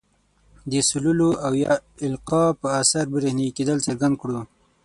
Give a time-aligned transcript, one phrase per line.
[0.71, 1.73] د سولولو او یا
[2.05, 4.39] القاء په اثر برېښنايي کیدل څرګند کړو.